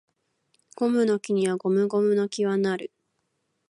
[0.77, 2.91] ゴムの木にゴムゴムの木は成る